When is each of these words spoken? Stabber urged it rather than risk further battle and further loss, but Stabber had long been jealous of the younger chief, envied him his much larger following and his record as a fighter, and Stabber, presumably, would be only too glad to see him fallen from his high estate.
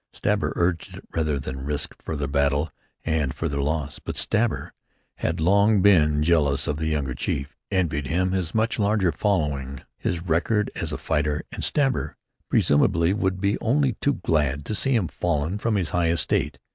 Stabber 0.13 0.51
urged 0.55 0.97
it 0.97 1.07
rather 1.11 1.37
than 1.37 1.63
risk 1.63 1.93
further 2.01 2.25
battle 2.25 2.71
and 3.05 3.35
further 3.35 3.61
loss, 3.61 3.99
but 3.99 4.17
Stabber 4.17 4.73
had 5.17 5.39
long 5.39 5.83
been 5.83 6.23
jealous 6.23 6.65
of 6.65 6.77
the 6.77 6.87
younger 6.87 7.13
chief, 7.13 7.55
envied 7.69 8.07
him 8.07 8.31
his 8.31 8.55
much 8.55 8.79
larger 8.79 9.11
following 9.11 9.67
and 9.73 9.85
his 9.99 10.19
record 10.23 10.71
as 10.75 10.91
a 10.91 10.97
fighter, 10.97 11.43
and 11.51 11.63
Stabber, 11.63 12.15
presumably, 12.49 13.13
would 13.13 13.39
be 13.39 13.59
only 13.59 13.93
too 14.01 14.15
glad 14.25 14.65
to 14.65 14.73
see 14.73 14.95
him 14.95 15.07
fallen 15.07 15.59
from 15.59 15.75
his 15.75 15.91
high 15.91 16.09
estate. 16.09 16.57